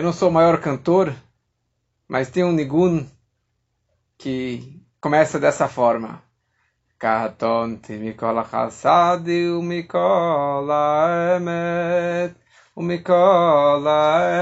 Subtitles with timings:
[0.00, 1.14] Eu não sou o maior cantor,
[2.08, 3.06] mas tem um nigun
[4.16, 6.22] que começa dessa forma.
[6.98, 8.46] Katonti mikola
[11.36, 12.34] emet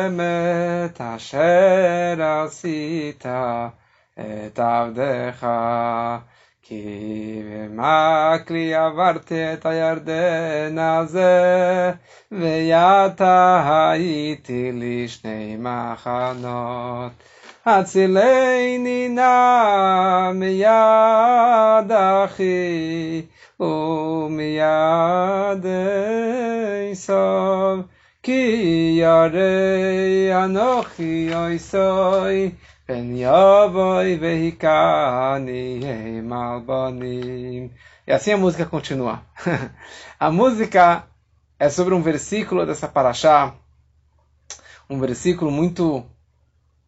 [0.06, 3.72] emet asher asita
[4.16, 6.22] et avdecha
[6.68, 11.92] כי במקלי עברתי את הירדן הזה?
[12.32, 13.62] ויתה
[13.92, 17.12] הייתי לי שני מחנות.
[17.66, 23.22] הצילני נא מיד אחי
[23.60, 25.66] ומיד
[26.92, 27.78] עשיו
[28.22, 32.50] כי ירא אנוכי אויסוי
[38.06, 39.22] E assim a música continua.
[40.18, 41.04] a música
[41.58, 43.54] é sobre um versículo dessa paraxá,
[44.88, 46.02] um versículo muito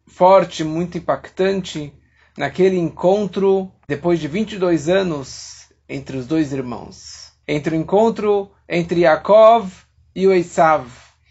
[0.07, 1.93] forte, muito impactante,
[2.35, 7.31] naquele encontro, depois de 22 anos, entre os dois irmãos.
[7.47, 9.71] Entre o encontro entre Yaakov
[10.15, 10.87] e o Esav.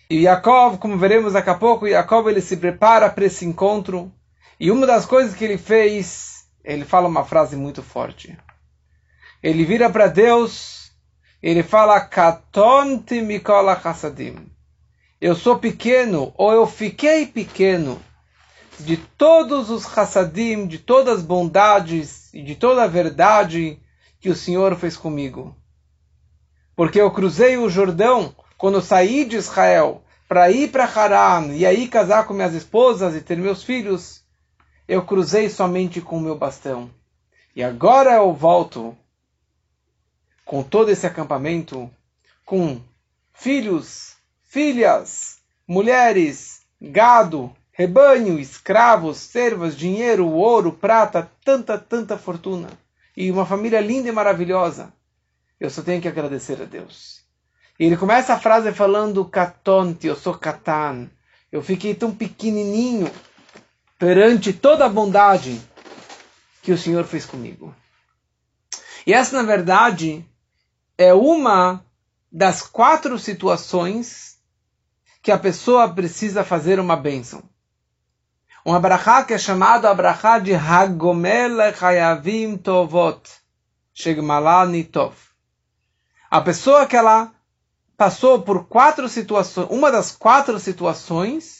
[0.08, 4.12] E Yaakov, como veremos daqui a pouco, Yaakov ele se prepara para esse encontro,
[4.60, 8.36] e uma das coisas que ele fez, ele fala uma frase muito forte.
[9.42, 10.92] Ele vira para Deus,
[11.42, 14.36] ele fala, Katonti mikola chassadim.
[15.18, 18.00] Eu sou pequeno, ou eu fiquei pequeno
[18.78, 23.80] de todos os hassadim, de todas as bondades e de toda a verdade
[24.20, 25.56] que o Senhor fez comigo.
[26.76, 31.88] Porque eu cruzei o Jordão quando saí de Israel para ir para Haran e aí
[31.88, 34.19] casar com minhas esposas e ter meus filhos.
[34.90, 36.90] Eu cruzei somente com o meu bastão.
[37.54, 38.98] E agora eu volto
[40.44, 41.88] com todo esse acampamento,
[42.44, 42.82] com
[43.32, 52.68] filhos, filhas, mulheres, gado, rebanho, escravos, servas, dinheiro, ouro, prata, tanta, tanta fortuna.
[53.16, 54.92] E uma família linda e maravilhosa.
[55.60, 57.20] Eu só tenho que agradecer a Deus.
[57.78, 61.08] E ele começa a frase falando, Katonte, eu sou Katan.
[61.52, 63.08] Eu fiquei tão pequenininho
[64.00, 65.60] perante toda a bondade
[66.62, 67.74] que o Senhor fez comigo.
[69.06, 70.24] E essa, na verdade,
[70.96, 71.84] é uma
[72.32, 74.38] das quatro situações
[75.22, 77.42] que a pessoa precisa fazer uma bênção.
[78.64, 83.20] Um abrahá que é chamado abrahá de Hagomel Chayavim Tovot.
[83.92, 85.14] Shegmalá Nitov.
[86.30, 87.32] A pessoa que ela
[87.98, 91.59] passou por quatro situações, uma das quatro situações,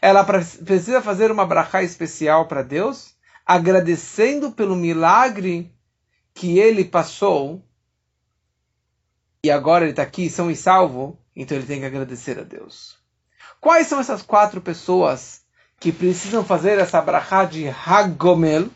[0.00, 3.14] ela precisa fazer uma brachá especial para Deus,
[3.44, 5.72] agradecendo pelo milagre
[6.34, 7.62] que ele passou
[9.42, 12.96] e agora ele está aqui são e salvo, então ele tem que agradecer a Deus.
[13.60, 15.46] Quais são essas quatro pessoas
[15.78, 18.68] que precisam fazer essa brachá de Hagomel.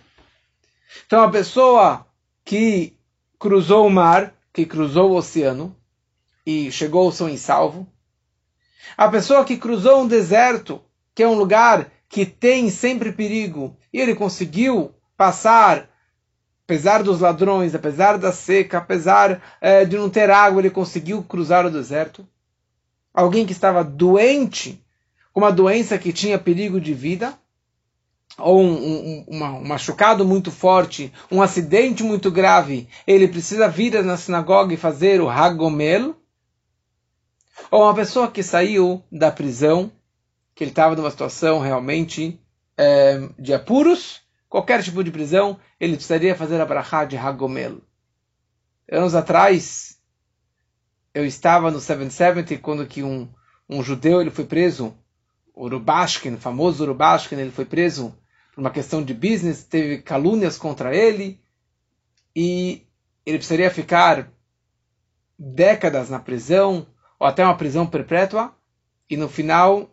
[1.07, 2.07] Então, a pessoa
[2.45, 2.97] que
[3.39, 5.75] cruzou o mar, que cruzou o oceano
[6.45, 7.87] e chegou ao seu salvo.
[8.97, 10.83] A pessoa que cruzou um deserto,
[11.15, 15.89] que é um lugar que tem sempre perigo, e ele conseguiu passar,
[16.65, 21.65] apesar dos ladrões, apesar da seca, apesar eh, de não ter água, ele conseguiu cruzar
[21.67, 22.27] o deserto.
[23.15, 24.85] Alguém que estava doente,
[25.33, 27.39] com uma doença que tinha perigo de vida,
[28.39, 34.03] ou um, um, uma, um machucado muito forte, um acidente muito grave, ele precisa vir
[34.03, 36.17] na sinagoga e fazer o Hagomel,
[37.71, 39.93] ou uma pessoa que saiu da prisão,
[40.55, 42.41] que ele estava numa situação realmente
[42.77, 47.81] é, de apuros, qualquer tipo de prisão, ele precisaria fazer a brachá de Hagomel.
[48.91, 49.99] Anos atrás,
[51.15, 53.29] eu estava no 770 quando que um,
[53.69, 54.97] um judeu ele foi preso
[55.55, 58.17] Urubashkin, famoso Urubashkin, ele foi preso
[58.55, 61.41] por uma questão de business, teve calúnias contra ele
[62.35, 62.87] e
[63.27, 64.31] ele precisaria ficar
[65.39, 66.87] décadas na prisão
[67.19, 68.55] ou até uma prisão perpétua
[69.09, 69.90] e no final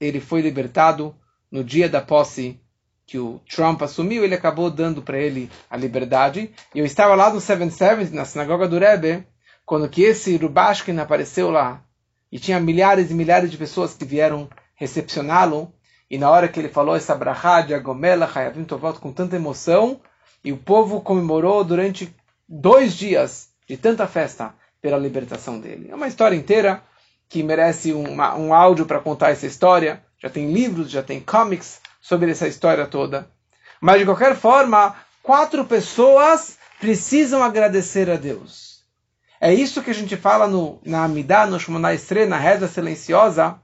[0.00, 1.14] ele foi libertado
[1.50, 2.60] no dia da posse
[3.06, 6.50] que o Trump assumiu, ele acabou dando para ele a liberdade.
[6.74, 9.24] E eu estava lá no 77, na sinagoga do Rebbe,
[9.64, 11.82] quando que esse Rubashkin apareceu lá.
[12.30, 15.72] E tinha milhares e milhares de pessoas que vieram recepcioná-lo.
[16.10, 20.00] E na hora que ele falou essa brachá de Agomela, Hayavim Tovot, com tanta emoção,
[20.44, 22.14] e o povo comemorou durante
[22.48, 25.88] dois dias de tanta festa pela libertação dele.
[25.90, 26.82] É uma história inteira
[27.28, 30.02] que merece uma, um áudio para contar essa história.
[30.18, 33.28] Já tem livros, já tem comics sobre essa história toda.
[33.80, 38.84] Mas de qualquer forma, quatro pessoas precisam agradecer a Deus.
[39.40, 43.60] É isso que a gente fala no, na Amidah, no Shemona Estre, na reza silenciosa,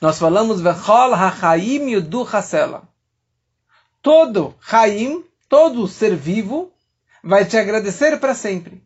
[0.00, 2.82] Nós falamos Vechol HaChaim Yudu Hasela.
[4.02, 6.70] Todo Chaim, todo ser vivo,
[7.22, 8.82] vai te agradecer para sempre.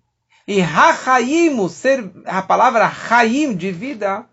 [0.49, 1.59] E HaChaim,
[2.25, 4.27] a palavra Chaim de vida,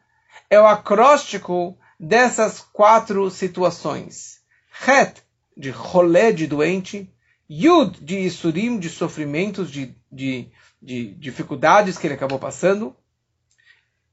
[0.49, 4.39] é o acróstico dessas quatro situações.
[4.87, 5.21] Het,
[5.57, 7.13] de rolé de doente.
[7.51, 10.49] Yud, de Isurim, de sofrimentos, de, de,
[10.81, 12.95] de dificuldades que ele acabou passando.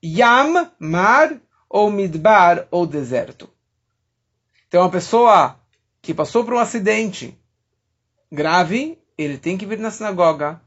[0.05, 1.41] Yam, mar,
[1.71, 3.49] ou midbar, ou deserto.
[4.67, 5.57] Então, uma pessoa
[6.03, 7.39] que passou por um acidente
[8.31, 10.61] grave, ele tem que vir na sinagoga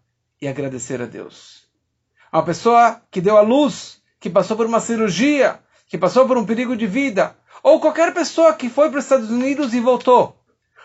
[0.46, 1.64] e agradecer a Deus.
[2.32, 6.46] Uma pessoa que deu à luz, que passou por uma cirurgia, que passou por um
[6.46, 10.40] perigo de vida, ou qualquer pessoa que foi para os Estados Unidos e voltou,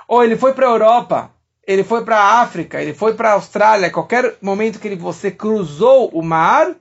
[0.09, 1.31] ou ele foi para a Europa,
[1.67, 5.31] ele foi para a África, ele foi para a Austrália, qualquer momento que ele, você
[5.31, 6.75] cruzou o mar,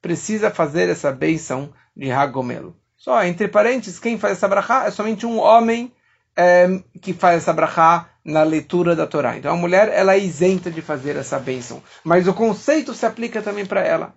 [0.00, 2.76] precisa fazer essa bênção de Hagomelo.
[2.96, 5.92] Só entre parênteses, quem faz essa brachá é somente um homem
[6.36, 9.38] é, que faz essa brachá na leitura da Torá.
[9.38, 13.40] Então a mulher ela é isenta de fazer essa bênção, mas o conceito se aplica
[13.40, 14.14] também para ela.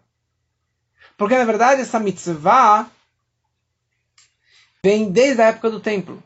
[1.17, 2.91] Porque na verdade essa mitzvah
[4.83, 6.21] vem desde a época do templo,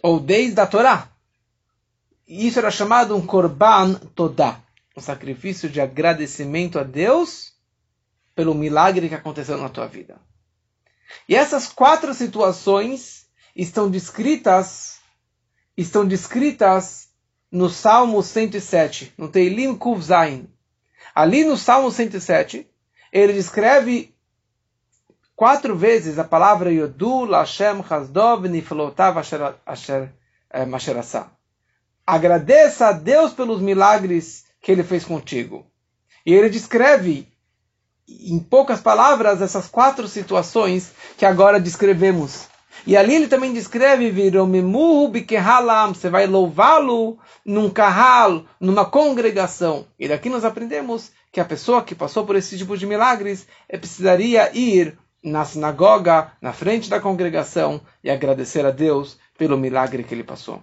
[0.00, 1.08] ou desde a Torá.
[2.26, 4.60] Isso era chamado um korban todá,
[4.96, 7.52] um sacrifício de agradecimento a Deus
[8.32, 10.20] pelo milagre que aconteceu na tua vida.
[11.28, 13.26] E essas quatro situações
[13.56, 14.99] estão descritas
[15.76, 17.08] estão descritas
[17.50, 20.48] no Salmo 107, no Teilim Kuv Zain.
[21.14, 22.68] Ali no Salmo 107,
[23.12, 24.14] ele descreve
[25.34, 29.18] quatro vezes a palavra Yodu, Lashem, Hasdov, Niflotav,
[29.64, 30.12] Asher
[30.52, 31.24] eh.
[32.06, 35.66] Agradeça a Deus pelos milagres que ele fez contigo.
[36.26, 37.26] E ele descreve,
[38.06, 42.49] em poucas palavras, essas quatro situações que agora descrevemos.
[42.86, 44.10] E ali ele também descreve,
[45.88, 49.86] você vai louvá-lo num carral, numa congregação.
[49.98, 53.76] E daqui nós aprendemos que a pessoa que passou por esse tipo de milagres é,
[53.78, 60.14] precisaria ir na sinagoga, na frente da congregação e agradecer a Deus pelo milagre que
[60.14, 60.62] ele passou.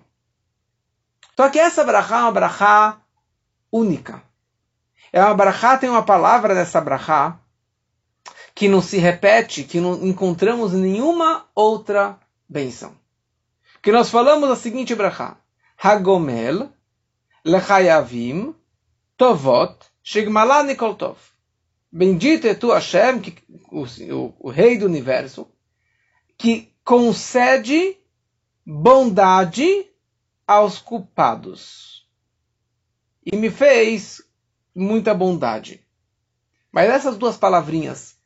[1.36, 2.98] Só que essa brachá é uma brachá
[3.72, 4.24] única.
[5.14, 7.40] É uma brachá, tem uma palavra nessa brachá
[8.58, 12.20] que não se repete, que não encontramos nenhuma outra
[12.50, 12.98] benção.
[13.84, 15.38] Que nós falamos a seguinte brachá.
[15.78, 16.68] Hagomel,
[17.46, 18.56] lechayavim,
[19.16, 21.20] tovot, shigmalá nikol tov.
[21.92, 23.38] Bendito é tu, Hashem, que,
[23.72, 25.48] o, o, o Rei do Universo,
[26.36, 27.96] que concede
[28.66, 29.86] bondade
[30.48, 32.08] aos culpados.
[33.24, 34.20] E me fez
[34.74, 35.86] muita bondade.
[36.72, 38.17] Mas essas duas palavrinhas,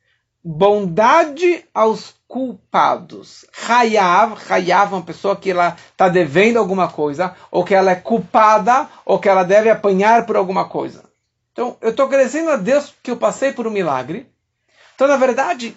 [0.44, 3.44] bondade aos culpados.
[3.68, 7.96] Hayav, Hayav é uma pessoa que ela está devendo alguma coisa, ou que ela é
[7.96, 11.04] culpada, ou que ela deve apanhar por alguma coisa.
[11.52, 14.26] Então, eu estou agradecendo a Deus que eu passei por um milagre.
[14.94, 15.74] Então, na verdade,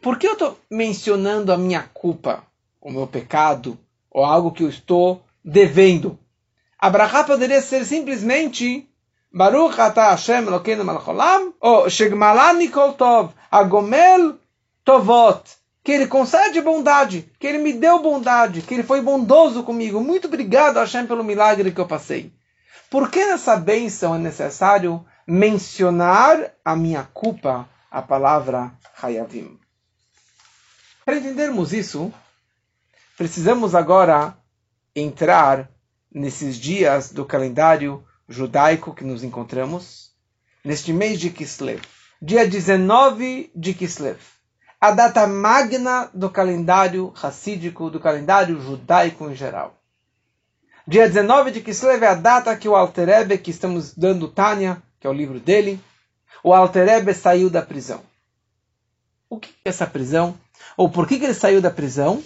[0.00, 2.42] por que eu estou mencionando a minha culpa,
[2.80, 3.78] o meu pecado,
[4.10, 6.18] ou algo que eu estou devendo?
[6.78, 8.87] Abraha poderia ser simplesmente
[9.32, 14.38] Baruch ata Hashem Elokeinu malcholam, ou Shegmalani kol tov, agomel
[14.84, 15.42] tovot,
[15.84, 20.00] que ele concede bondade, que ele me deu bondade, que ele foi bondoso comigo.
[20.00, 22.32] Muito obrigado, Hashem, pelo milagre que eu passei.
[22.90, 29.58] Por que nessa bênção é necessário mencionar a minha culpa, a palavra Hayavim.
[31.04, 32.12] Para entendermos isso,
[33.16, 34.36] precisamos agora
[34.96, 35.70] entrar
[36.10, 40.10] nesses dias do calendário judaico que nos encontramos,
[40.62, 41.80] neste mês de Kislev,
[42.20, 44.18] dia 19 de Kislev,
[44.80, 49.74] a data magna do calendário racídico, do calendário judaico em geral.
[50.86, 55.06] Dia 19 de Kislev é a data que o Alterebe, que estamos dando Tânia, que
[55.06, 55.80] é o livro dele,
[56.42, 58.02] o Alterebe saiu da prisão.
[59.28, 60.38] O que é essa prisão?
[60.76, 62.22] Ou por que ele saiu da prisão?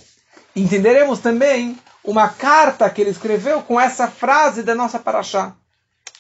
[0.55, 5.57] Entenderemos também uma carta que ele escreveu com essa frase da nossa paraxá.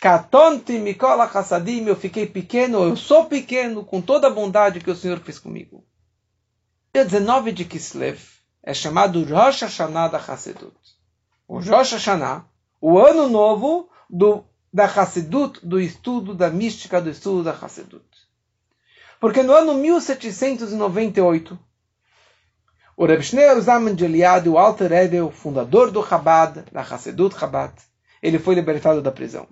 [0.02, 4.97] Katonti mikola chassadim, eu fiquei pequeno, eu sou pequeno, com toda a bondade que o
[4.97, 5.85] Senhor fez comigo.
[6.92, 8.18] Dia 19 de Kislev
[8.64, 10.75] é chamado Rosh Hashanah da Hassedut.
[11.47, 12.44] O Rosh Hashanah,
[12.80, 18.04] o ano novo do da Hassedut, do estudo da mística, do estudo da Hassedut.
[19.21, 21.56] Porque no ano 1798,
[22.97, 27.38] o Reb Shneur Zaman de Eliade, o Alter Rebbe, o fundador do Chabad, da Hassedut
[27.38, 27.73] Chabad,
[28.21, 29.47] ele foi libertado da prisão.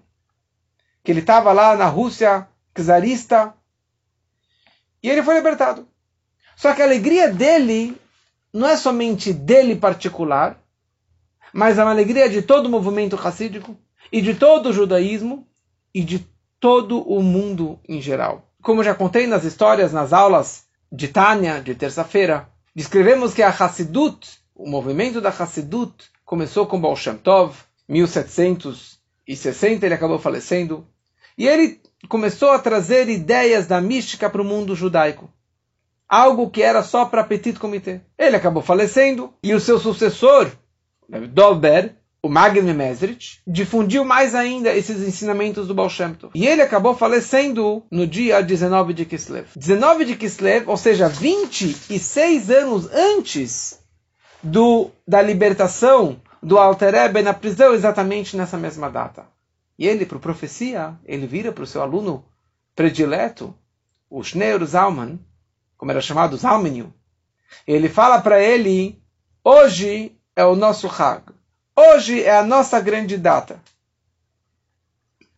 [1.03, 3.55] Que ele estava lá na Rússia czarista
[5.03, 5.87] e ele foi libertado.
[6.57, 7.97] Só que a alegria dele
[8.53, 10.59] não é somente dele particular,
[11.53, 13.77] mas é uma alegria de todo o movimento racídico
[14.13, 15.47] e de todo o judaísmo
[15.95, 16.27] e de
[16.59, 18.47] todo o mundo em geral.
[18.63, 24.39] Como já contei nas histórias, nas aulas de Tânia, de terça-feira, descrevemos que a Hassidut,
[24.55, 27.57] o movimento da Hassidut, começou com Baal Shem Tov,
[29.31, 30.87] 1760 ele acabou falecendo,
[31.39, 35.31] e ele começou a trazer ideias da mística para o mundo judaico.
[36.09, 38.01] Algo que era só para petit comité.
[38.19, 40.51] Ele acabou falecendo, e o seu sucessor,
[41.33, 46.33] Dober, o Magni Mesrich, difundiu mais ainda esses ensinamentos do Baal Shem Tov.
[46.35, 49.47] E ele acabou falecendo no dia 19 de Kislev.
[49.55, 53.79] 19 de Kislev, ou seja, 26 anos antes
[54.43, 59.27] do, da libertação do Alter Ebe na prisão, exatamente nessa mesma data.
[59.79, 62.25] E ele, para profecia, ele vira para o seu aluno
[62.75, 63.55] predileto,
[64.09, 65.19] o Schneur Zalman,
[65.77, 66.93] como era chamado Zalmenio.
[67.67, 69.03] Ele fala para ele,
[69.45, 71.33] hoje é o nosso Hag.
[71.77, 73.61] Hoje é a nossa grande data.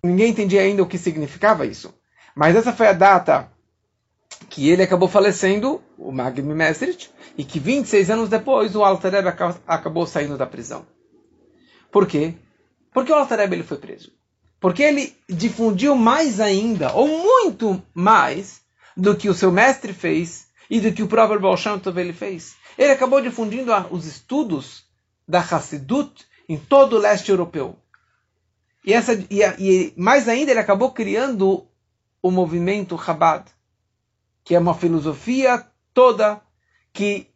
[0.02, 1.94] Ninguém entendia ainda o que significava isso.
[2.34, 3.51] Mas essa foi a data
[4.48, 9.28] que ele acabou falecendo, o Magni Mesrit, e que 26 anos depois o Alter Rebbe
[9.66, 10.86] acabou saindo da prisão.
[11.90, 12.34] Por quê?
[12.92, 14.12] Porque o Alter Rebbe ele foi preso.
[14.60, 18.62] Porque ele difundiu mais ainda, ou muito mais,
[18.96, 21.56] do que o seu mestre fez e do que o próprio Baal
[21.96, 22.54] ele fez.
[22.78, 24.84] Ele acabou difundindo os estudos
[25.26, 27.76] da Hassidut em todo o leste europeu.
[28.84, 31.66] E, essa, e, e mais ainda, ele acabou criando
[32.22, 33.44] o movimento Chabad,
[34.44, 36.40] que é uma filosofia toda
[36.92, 37.28] que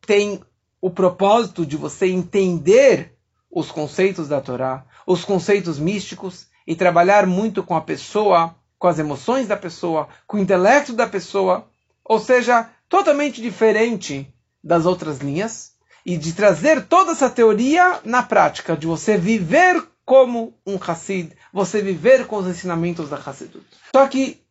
[0.00, 0.40] tem
[0.80, 3.16] o propósito de você entender
[3.50, 8.98] os conceitos da Torá, os conceitos místicos e trabalhar muito com a pessoa, com as
[8.98, 11.68] emoções da pessoa, com o intelecto da pessoa,
[12.04, 15.72] ou seja, totalmente diferente das outras linhas,
[16.04, 21.82] e de trazer toda essa teoria na prática, de você viver como um Hassid, você
[21.82, 23.64] viver com os ensinamentos da Hassidut.
[23.94, 24.42] Só que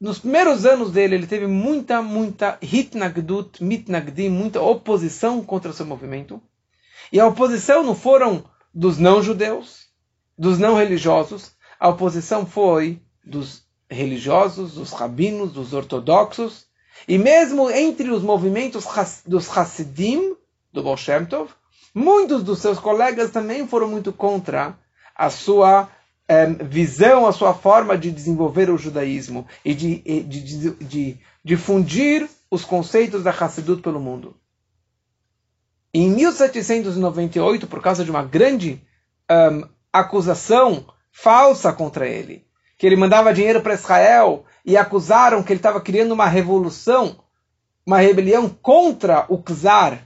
[0.00, 5.84] nos primeiros anos dele, ele teve muita, muita hitnagdut, mitnagdim, muita oposição contra o seu
[5.84, 6.40] movimento.
[7.12, 9.88] E a oposição não foram dos não-judeus,
[10.36, 16.66] dos não-religiosos, a oposição foi dos religiosos, dos rabinos, dos ortodoxos,
[17.06, 18.84] e mesmo entre os movimentos
[19.26, 20.36] dos Hassidim,
[20.72, 21.50] do Baal Shem Tov,
[21.94, 24.78] muitos dos seus colegas também foram muito contra
[25.14, 25.88] a sua
[26.64, 32.64] visão, a sua forma de desenvolver o judaísmo e de, de, de, de difundir os
[32.64, 34.36] conceitos da Hassidut pelo mundo.
[35.92, 38.82] Em 1798, por causa de uma grande
[39.30, 45.58] um, acusação falsa contra ele, que ele mandava dinheiro para Israel e acusaram que ele
[45.58, 47.24] estava criando uma revolução,
[47.86, 50.04] uma rebelião contra o czar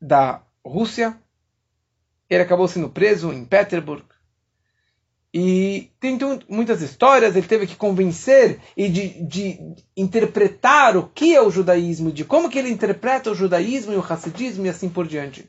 [0.00, 1.18] da Rússia.
[2.28, 4.04] Ele acabou sendo preso em Petersburg.
[5.34, 11.40] E tem muitas histórias, ele teve que convencer e de, de, interpretar o que é
[11.40, 15.06] o judaísmo, de como que ele interpreta o judaísmo e o racidismo e assim por
[15.06, 15.48] diante.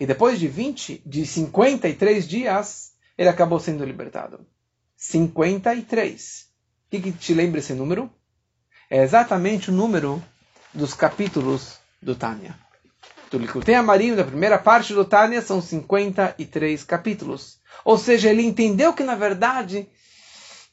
[0.00, 4.44] E depois de 20, de 53 dias, ele acabou sendo libertado.
[4.96, 6.48] 53.
[6.86, 8.10] O que, que te lembra esse número?
[8.90, 10.22] É exatamente o número
[10.74, 12.61] dos capítulos do Tânia
[13.32, 17.58] do Likutei Amarim, da primeira parte do Tânia, são 53 capítulos.
[17.84, 19.88] Ou seja, ele entendeu que, na verdade,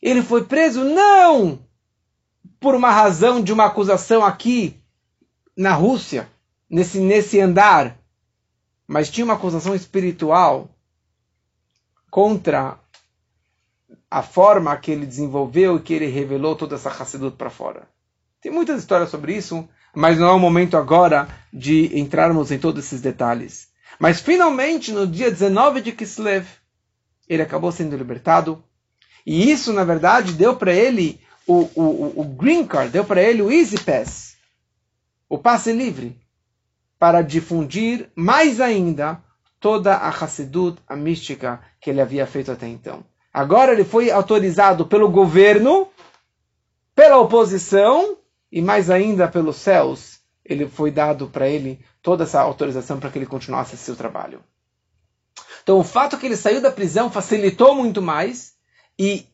[0.01, 1.59] ele foi preso não
[2.59, 4.81] por uma razão de uma acusação aqui
[5.55, 6.29] na Rússia,
[6.69, 7.97] nesse, nesse andar,
[8.85, 10.69] mas tinha uma acusação espiritual
[12.11, 12.77] contra
[14.11, 17.87] a forma que ele desenvolveu e que ele revelou toda essa Hassidut para fora.
[18.41, 22.86] Tem muitas histórias sobre isso, mas não é o momento agora de entrarmos em todos
[22.86, 23.69] esses detalhes.
[24.00, 26.46] Mas finalmente, no dia 19 de Kislev,
[27.27, 28.63] ele acabou sendo libertado.
[29.25, 33.41] E isso, na verdade, deu para ele o, o, o green card, deu para ele
[33.41, 34.36] o easy pass,
[35.27, 36.19] o passe livre,
[36.98, 39.22] para difundir mais ainda
[39.60, 43.03] toda a Hassidut, a mística que ele havia feito até então.
[43.34, 45.88] Agora ele foi autorizado pelo governo,
[46.96, 48.18] pela oposição
[48.51, 53.19] e mais ainda pelos céus, ele foi dado para ele toda essa autorização para que
[53.19, 54.43] ele continuasse seu trabalho.
[55.61, 58.53] Então, o fato que ele saiu da prisão facilitou muito mais
[58.97, 59.27] e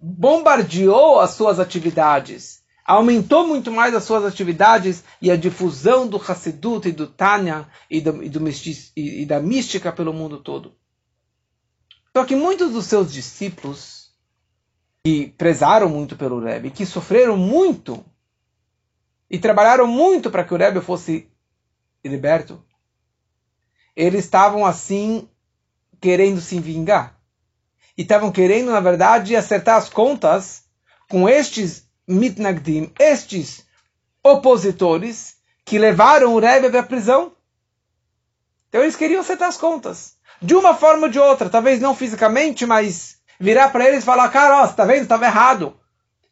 [0.00, 6.88] bombardeou as suas atividades, aumentou muito mais as suas atividades e a difusão do Hassidut
[6.88, 8.40] e do Tanya e, do, e, do
[8.96, 10.74] e, da mística pelo mundo todo.
[12.16, 14.10] Só que muitos dos seus discípulos,
[15.04, 18.04] que prezaram muito pelo Rebbe, que sofreram muito
[19.34, 21.28] e trabalharam muito para que o Rebbe fosse
[22.04, 22.64] liberto,
[23.96, 25.28] eles estavam assim
[26.00, 27.18] querendo se vingar.
[27.98, 30.66] E estavam querendo, na verdade, acertar as contas
[31.10, 33.66] com estes mitnagdim, estes
[34.22, 37.32] opositores que levaram o Rebbe para a prisão.
[38.68, 40.14] Então eles queriam acertar as contas.
[40.40, 44.28] De uma forma ou de outra, talvez não fisicamente, mas virar para eles e falar,
[44.28, 45.02] cara, ó, tá vendo?
[45.02, 45.76] Estava errado.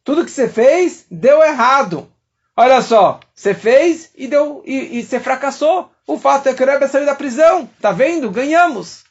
[0.05, 2.12] Tudo que você fez deu errado.
[2.57, 5.91] Olha só, você fez e deu e, você fracassou.
[6.07, 7.67] O fato é que o Rebbe saiu da prisão.
[7.81, 8.31] Tá vendo?
[8.31, 9.05] Ganhamos.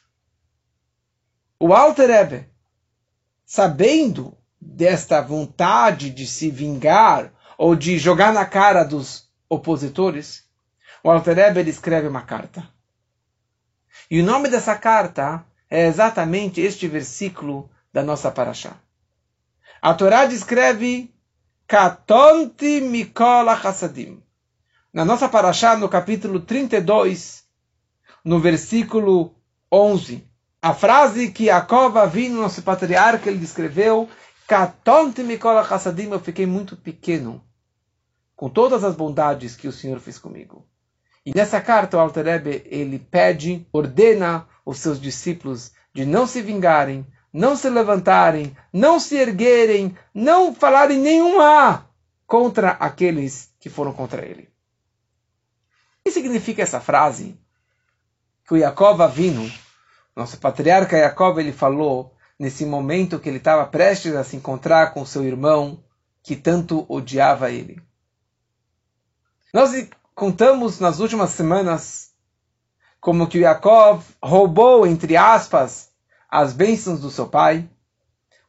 [1.58, 2.48] O Alter Rebbe,
[3.44, 10.44] sabendo desta vontade de se vingar ou de jogar na cara dos opositores,
[11.02, 12.68] o Alter Rebbe escreve uma carta.
[14.10, 18.76] E o nome dessa carta é exatamente este versículo da nossa paraxá.
[19.80, 21.11] A Torá descreve
[21.72, 24.22] Katonti Mikola Hassadim.
[24.92, 27.44] Na nossa paraxá, no capítulo 32,
[28.22, 29.34] no versículo
[29.72, 30.22] 11,
[30.60, 34.06] a frase que Jacob Avinu, nosso patriarca, ele descreveu,
[34.46, 37.42] Katonti Mikola Hassadim, eu fiquei muito pequeno
[38.36, 40.68] com todas as bondades que o Senhor fez comigo.
[41.24, 46.42] E nessa carta, o Alter Rebbe, ele pede, ordena os seus discípulos de não se
[46.42, 51.86] vingarem, não se levantarem, não se erguerem, não falarem nenhum A
[52.26, 54.50] contra aqueles que foram contra ele.
[56.00, 57.38] O que significa essa frase?
[58.44, 59.50] Que o Jacob Avino,
[60.14, 65.06] nosso patriarca Jacob, ele falou nesse momento que ele estava prestes a se encontrar com
[65.06, 65.82] seu irmão
[66.22, 67.80] que tanto odiava ele.
[69.54, 69.70] Nós
[70.14, 72.10] contamos nas últimas semanas
[73.00, 75.91] como que o Jacob roubou, entre aspas,
[76.32, 77.68] as bênçãos do seu pai.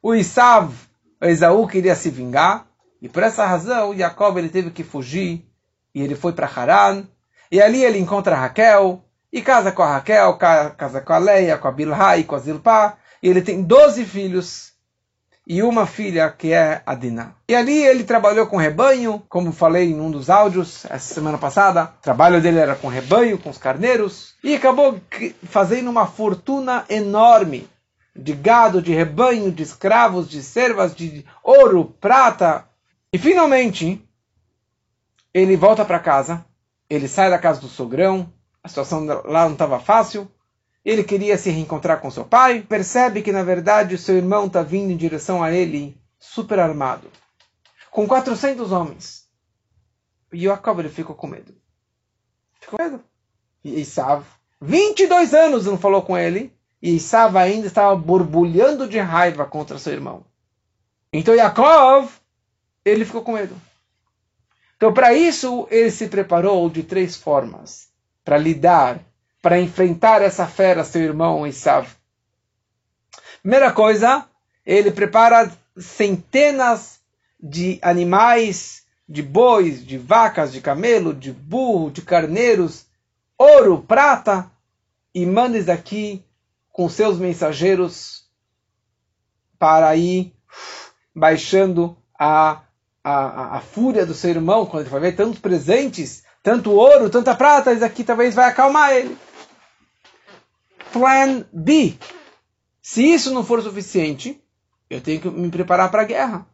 [0.02, 0.72] O Isav,
[1.20, 2.66] o Esaú, queria se vingar.
[3.02, 5.46] E por essa razão, Jacob ele teve que fugir.
[5.94, 7.04] E ele foi para Haran.
[7.52, 9.04] E ali ele encontra Raquel.
[9.30, 12.38] E casa com a Raquel, casa com a Leia, com a Bilha e com a
[12.38, 12.96] Zilpá.
[13.22, 14.72] E ele tem 12 filhos
[15.46, 17.32] e uma filha que é a Diná.
[17.46, 21.92] E ali ele trabalhou com rebanho, como falei em um dos áudios essa semana passada.
[21.98, 24.98] O trabalho dele era com rebanho, com os carneiros, e acabou
[25.42, 27.68] fazendo uma fortuna enorme
[28.14, 32.68] de gado, de rebanho, de escravos, de servas, de ouro, prata.
[33.12, 34.02] E finalmente
[35.32, 36.44] ele volta para casa,
[36.88, 40.30] ele sai da casa do sogrão, a situação lá não estava fácil,
[40.84, 44.62] ele queria se reencontrar com seu pai, percebe que na verdade o seu irmão está
[44.62, 47.10] vindo em direção a ele super armado,
[47.90, 49.24] com 400 homens.
[50.32, 51.54] E Jacob ele ficou com medo.
[52.60, 53.04] Ficou com medo.
[53.62, 54.24] E Isav,
[54.60, 56.52] 22 anos não falou com ele,
[56.84, 60.22] e Isav ainda estava borbulhando de raiva contra seu irmão.
[61.10, 62.10] Então Jacob,
[62.84, 63.56] ele ficou com medo.
[64.76, 67.88] Então para isso ele se preparou de três formas
[68.22, 69.00] para lidar
[69.40, 71.88] para enfrentar essa fera, seu irmão Isav.
[73.40, 74.26] Primeira coisa,
[74.66, 77.00] ele prepara centenas
[77.40, 82.84] de animais, de bois, de vacas, de camelo, de burro, de carneiros,
[83.38, 84.50] ouro, prata,
[85.14, 86.22] e manda isso aqui
[86.74, 88.24] com seus mensageiros
[89.56, 90.34] para ir
[91.14, 92.62] baixando a,
[93.02, 97.32] a, a fúria do seu irmão, quando ele vai ver tantos presentes, tanto ouro, tanta
[97.32, 99.16] prata, isso aqui talvez vai acalmar ele
[100.92, 101.94] plan B.
[102.82, 104.42] Se isso não for suficiente,
[104.90, 106.44] eu tenho que me preparar para a guerra.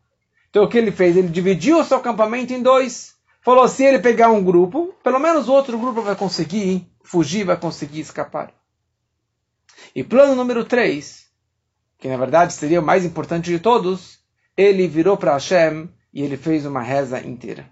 [0.51, 1.17] Então o que ele fez?
[1.17, 3.15] Ele dividiu o seu acampamento em dois.
[3.43, 7.57] Falou: se ele pegar um grupo, pelo menos o outro grupo vai conseguir fugir, vai
[7.57, 8.53] conseguir escapar.
[9.95, 11.27] E plano número 3,
[11.99, 14.21] que na verdade seria o mais importante de todos,
[14.57, 17.69] ele virou para Hashem e ele fez uma reza inteira.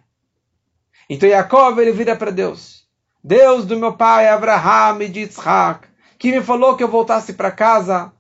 [1.08, 2.86] Então Jacob ele vira para Deus.
[3.22, 7.50] Deus do meu pai Abraham e de Isaac, que me falou que eu voltasse para
[7.50, 8.12] casa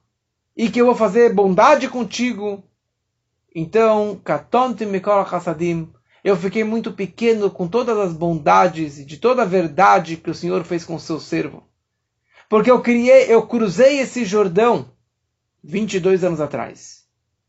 [0.56, 2.62] e que eu vou fazer bondade contigo.
[3.54, 9.42] Então, katonte mikol chassadim, eu fiquei muito pequeno com todas as bondades e de toda
[9.42, 11.67] a verdade que o Senhor fez com o seu servo.
[12.48, 14.90] Porque eu criei, eu cruzei esse Jordão
[15.62, 17.04] 22 anos atrás,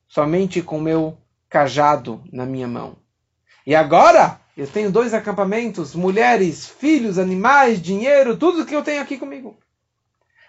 [0.08, 2.98] somente com meu cajado na minha mão.
[3.66, 9.18] E agora eu tenho dois acampamentos, mulheres, filhos, animais, dinheiro, tudo que eu tenho aqui
[9.18, 9.58] comigo.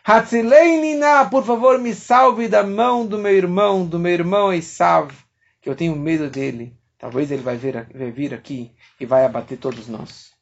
[0.05, 5.13] Hatzileinina, por favor, me salve da mão do meu irmão, do meu irmão Esav,
[5.61, 6.77] que eu tenho medo dele.
[6.99, 10.33] Talvez ele vai vai vir aqui e vai abater todos nós.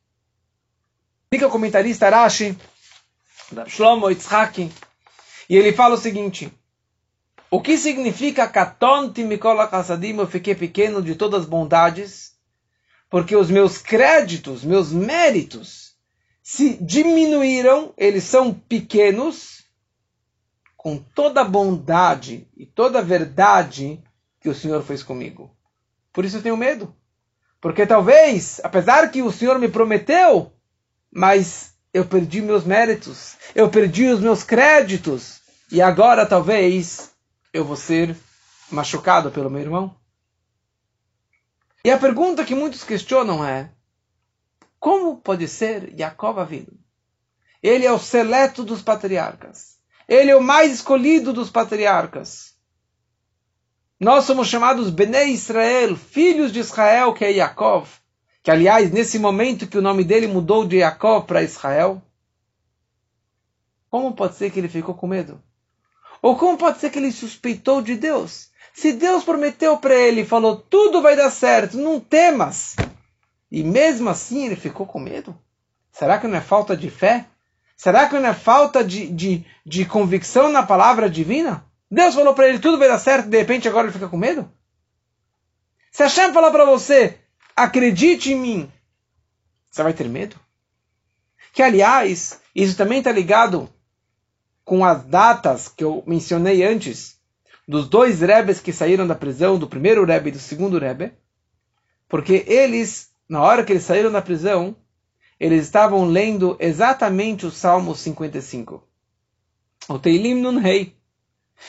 [1.30, 2.58] Fica o comentarista Rashi, da
[3.66, 4.70] Shlomo Yitzhaki,
[5.48, 6.52] e ele fala o seguinte:
[7.50, 10.16] O que significa Katonti Mikola Kassadim?
[10.18, 12.32] Eu fiquei pequeno de todas as bondades,
[13.08, 15.96] porque os meus créditos, meus méritos,
[16.42, 19.64] se diminuíram, eles são pequenos,
[20.76, 24.02] com toda a bondade e toda a verdade
[24.40, 25.54] que o Senhor fez comigo.
[26.12, 26.94] Por isso eu tenho medo.
[27.60, 30.52] Porque talvez, apesar que o Senhor me prometeu,
[31.10, 37.10] mas eu perdi meus méritos, eu perdi os meus créditos, e agora talvez
[37.52, 38.16] eu vou ser
[38.70, 39.96] machucado pelo meu irmão.
[41.84, 43.70] E a pergunta que muitos questionam é:
[44.78, 46.78] como pode ser Jacob vindo?
[47.62, 49.78] Ele é o seleto dos patriarcas.
[50.06, 52.56] Ele é o mais escolhido dos patriarcas.
[54.00, 57.84] Nós somos chamados Bnei Israel, filhos de Israel, que é Jacob.
[58.48, 62.00] Que, aliás, nesse momento que o nome dele mudou de Jacob para Israel,
[63.90, 65.38] como pode ser que ele ficou com medo?
[66.22, 68.48] Ou como pode ser que ele suspeitou de Deus?
[68.72, 72.74] Se Deus prometeu para ele falou, tudo vai dar certo, não temas.
[73.52, 75.38] E mesmo assim ele ficou com medo?
[75.92, 77.26] Será que não é falta de fé?
[77.76, 81.66] Será que não é falta de, de, de convicção na palavra divina?
[81.90, 84.50] Deus falou para ele tudo vai dar certo, de repente agora ele fica com medo?
[85.92, 87.18] Se Hashem falar para você,
[87.64, 88.72] acredite em mim,
[89.70, 90.36] você vai ter medo?
[91.52, 93.68] Que aliás, isso também está ligado
[94.64, 97.18] com as datas que eu mencionei antes,
[97.66, 101.12] dos dois rebes que saíram da prisão, do primeiro rebe e do segundo rebe,
[102.08, 104.76] porque eles, na hora que eles saíram da prisão,
[105.38, 108.82] eles estavam lendo exatamente o Salmo 55.
[109.88, 110.96] O Teilim Nun Rei.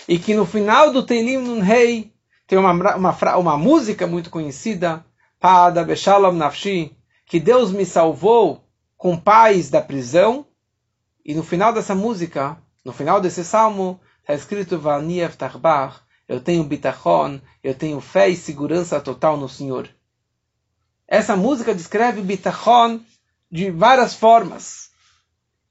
[0.08, 2.12] E que no final do Teilim Nun Rei
[2.48, 5.06] tem uma, uma, uma música muito conhecida,
[5.40, 10.46] Pada Beshalom Nafshi, que Deus me salvou com paz da prisão.
[11.24, 16.64] E no final dessa música, no final desse salmo, está escrito Vaniev Tarbach, eu tenho
[16.64, 19.90] bitachon, eu tenho fé e segurança total no Senhor.
[21.08, 23.00] Essa música descreve bitachon
[23.50, 24.90] de várias formas.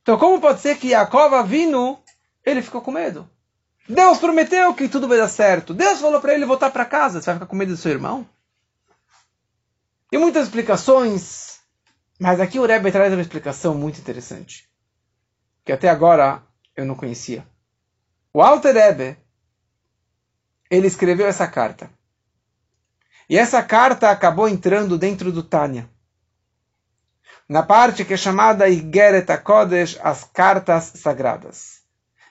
[0.00, 1.98] Então, como pode ser que Yaakov vindo,
[2.42, 3.28] ele ficou com medo?
[3.86, 5.74] Deus prometeu que tudo vai dar certo.
[5.74, 7.20] Deus falou para ele voltar para casa.
[7.20, 8.26] Você vai ficar com medo do seu irmão?
[10.10, 11.60] E muitas explicações,
[12.18, 14.68] mas aqui o Rebbe traz uma explicação muito interessante,
[15.64, 16.42] que até agora
[16.76, 17.46] eu não conhecia.
[18.32, 19.16] O Alter Rebbe,
[20.70, 21.90] ele escreveu essa carta.
[23.28, 25.88] E essa carta acabou entrando dentro do Tânia
[27.48, 31.78] na parte que é chamada Igeret HaKodesh, as cartas sagradas.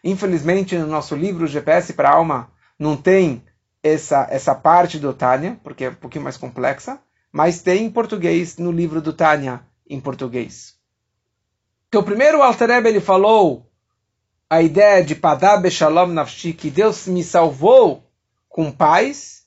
[0.04, 3.44] Infelizmente, no nosso livro GPS para a Alma não tem
[3.82, 7.00] essa, essa parte do Tânia, porque é um pouquinho mais complexa,
[7.38, 10.76] mas tem em português no livro do Tânia, em português.
[11.92, 13.64] Que o primeiro Alter Rebbe, ele falou
[14.50, 18.04] a ideia de Padab Shalom Nafshi, que Deus me salvou
[18.50, 19.46] com paz,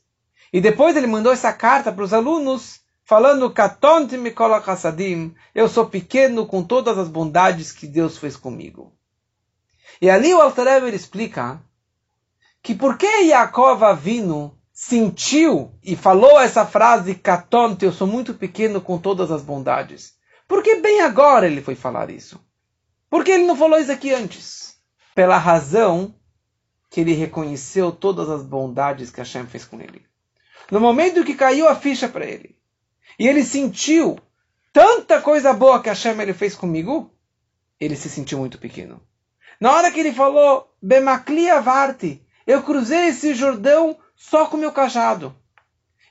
[0.53, 5.85] e depois ele mandou essa carta para os alunos falando Katonte Mikola Hassadim, eu sou
[5.85, 8.93] pequeno com todas as bondades que Deus fez comigo.
[10.01, 11.61] E ali o Altarever explica
[12.63, 18.81] que por que Yaakov Avino sentiu e falou essa frase Katonte, eu sou muito pequeno
[18.81, 20.15] com todas as bondades.
[20.49, 22.43] Por que bem agora ele foi falar isso?
[23.11, 24.77] Por que ele não falou isso aqui antes?
[25.15, 26.15] Pela razão
[26.89, 30.03] que ele reconheceu todas as bondades que Hashem fez com ele.
[30.71, 32.57] No momento que caiu a ficha para ele,
[33.19, 34.19] e ele sentiu
[34.73, 37.15] tanta coisa boa que Hashem ele fez comigo,
[37.79, 39.03] ele se sentiu muito pequeno.
[39.61, 45.35] Na hora que ele falou, Bemaklia Varti, eu cruzei esse Jordão só com meu cajado.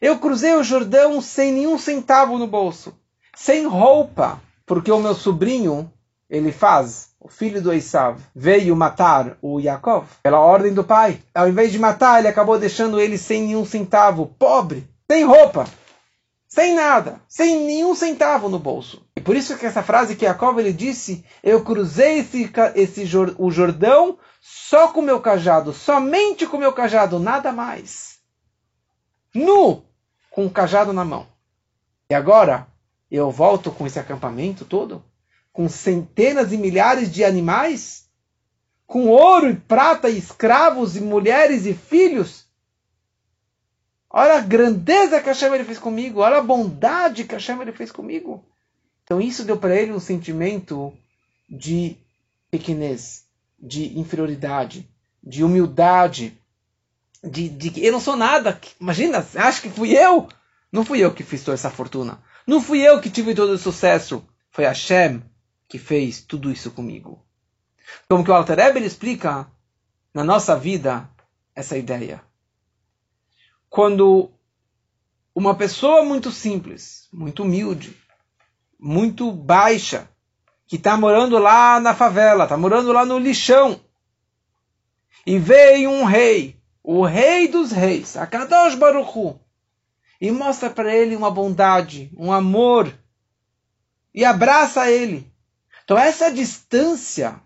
[0.02, 2.98] Eu cruzei o Jordão sem nenhum centavo no bolso,
[3.36, 5.93] sem roupa, porque o meu sobrinho,
[6.28, 11.22] ele faz, o filho do Esav, veio matar o Yaakov pela ordem do pai.
[11.36, 15.67] Ao invés de matar, ele acabou deixando ele sem nenhum centavo, pobre, sem roupa
[16.50, 19.06] sem nada, sem nenhum centavo no bolso.
[19.15, 23.52] E por isso que essa frase que Jacob ele disse, eu cruzei esse, esse o
[23.52, 28.19] Jordão só com meu cajado, somente com meu cajado, nada mais.
[29.34, 29.84] Nu,
[30.30, 31.28] com o cajado na mão.
[32.10, 32.67] E agora
[33.12, 35.04] eu volto com esse acampamento todo,
[35.52, 38.10] com centenas e milhares de animais,
[38.88, 42.49] com ouro e prata, e escravos e mulheres e filhos,
[44.10, 46.21] Olha a grandeza que Hashem ele fez comigo.
[46.21, 48.43] Olha a bondade que Hashem ele fez comigo.
[49.04, 50.91] Então isso deu para ele um sentimento
[51.47, 51.95] de
[52.49, 53.25] pequenez,
[53.62, 54.89] de inferioridade,
[55.24, 56.38] de humildade,
[57.24, 58.60] de, de que eu não sou nada.
[58.80, 60.28] Imagina, acha que fui eu?
[60.72, 62.22] Não fui eu que fiz toda essa fortuna.
[62.45, 64.24] Não fui eu que tive todo o sucesso.
[64.52, 65.22] Foi Hashem
[65.67, 67.24] que fez tudo isso comigo.
[68.08, 69.48] Como que o Alter explica
[70.13, 71.10] na nossa vida
[71.56, 72.24] essa ideia
[73.69, 74.32] quando
[75.34, 77.95] uma pessoa muito simples, muito humilde,
[78.80, 80.10] muito baixa,
[80.69, 83.82] que está morando lá na favela, está morando lá no lixão.
[85.25, 89.39] E veio um rei, o rei dos reis, Akadosh Baruch Hu,
[90.21, 92.93] e mostra para ele uma bondade, um amor,
[94.13, 95.27] e abraça ele.
[95.84, 97.41] Então essa distância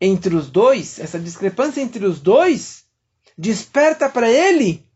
[0.00, 2.86] entre os dois, essa discrepância entre os dois,
[3.36, 4.88] desperta para ele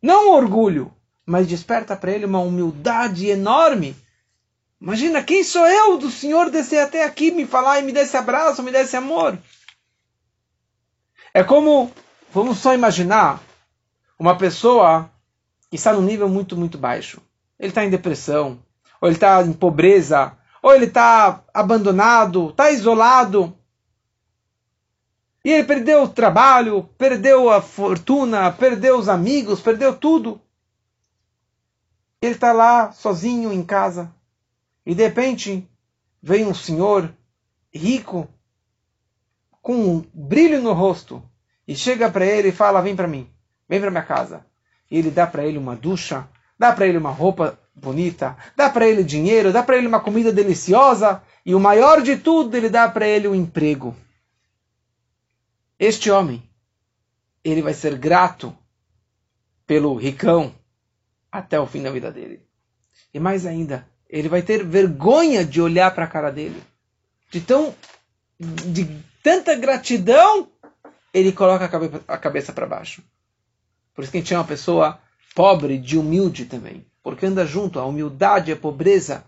[0.00, 0.94] não um orgulho,
[1.26, 3.94] mas desperta para ele uma humildade enorme.
[4.80, 8.16] Imagina, quem sou eu do Senhor descer até aqui, me falar e me dar esse
[8.16, 9.38] abraço, me dar esse amor?
[11.32, 11.90] É como,
[12.30, 13.42] vamos só imaginar,
[14.18, 15.10] uma pessoa
[15.70, 17.20] que está num nível muito, muito baixo.
[17.58, 18.62] Ele está em depressão,
[19.00, 23.56] ou ele está em pobreza, ou ele está abandonado, está isolado.
[25.44, 30.40] E ele perdeu o trabalho, perdeu a fortuna, perdeu os amigos, perdeu tudo.
[32.20, 34.12] Ele está lá sozinho em casa.
[34.86, 35.68] E de repente
[36.22, 37.12] vem um senhor
[37.74, 38.28] rico,
[39.60, 41.20] com um brilho no rosto,
[41.66, 43.28] e chega para ele e fala: Vem para mim,
[43.68, 44.46] vem para minha casa.
[44.88, 48.86] E ele dá para ele uma ducha, dá para ele uma roupa bonita, dá para
[48.86, 52.88] ele dinheiro, dá para ele uma comida deliciosa, e o maior de tudo, ele dá
[52.88, 53.94] para ele um emprego.
[55.78, 56.42] Este homem,
[57.44, 58.56] ele vai ser grato
[59.66, 60.54] pelo ricão
[61.30, 62.46] até o fim da vida dele.
[63.12, 66.62] E mais ainda, ele vai ter vergonha de olhar para a cara dele.
[67.30, 67.74] De tão
[68.38, 68.86] de
[69.22, 70.48] tanta gratidão,
[71.12, 71.64] ele coloca
[72.06, 73.02] a cabeça para baixo.
[73.94, 74.98] Por isso que a gente chama uma pessoa
[75.34, 76.86] pobre de humilde também.
[77.02, 79.24] Porque anda junto, a humildade, a pobreza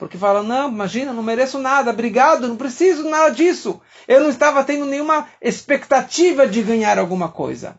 [0.00, 3.82] porque fala, não, imagina, não mereço nada, obrigado, não preciso nada disso.
[4.08, 7.76] Eu não estava tendo nenhuma expectativa de ganhar alguma coisa.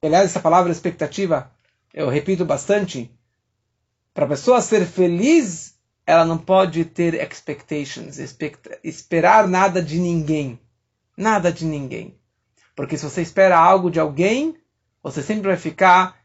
[0.00, 1.50] Aliás, essa palavra expectativa,
[1.92, 3.10] eu repito bastante.
[4.14, 5.74] Para a pessoa ser feliz,
[6.06, 8.16] ela não pode ter expectations,
[8.84, 10.60] esperar nada de ninguém.
[11.16, 12.16] Nada de ninguém.
[12.76, 14.56] Porque se você espera algo de alguém,
[15.02, 16.16] você sempre vai ficar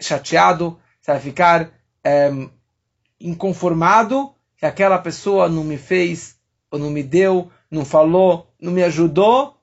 [0.00, 1.70] chateado, você vai ficar
[2.32, 2.50] um,
[3.20, 6.36] inconformado que aquela pessoa não me fez,
[6.68, 9.56] ou não me deu, não falou, não me ajudou.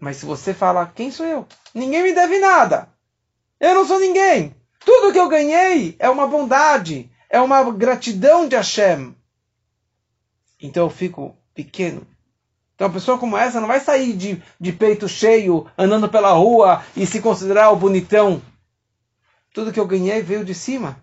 [0.00, 1.46] Mas se você fala, quem sou eu?
[1.72, 2.88] Ninguém me deve nada.
[3.60, 4.54] Eu não sou ninguém.
[4.78, 9.14] Tudo que eu ganhei é uma bondade, é uma gratidão de Hashem.
[10.60, 12.06] Então eu fico pequeno.
[12.74, 16.84] Então uma pessoa como essa não vai sair de, de peito cheio, andando pela rua
[16.96, 18.40] e se considerar o bonitão.
[19.52, 21.02] Tudo que eu ganhei veio de cima.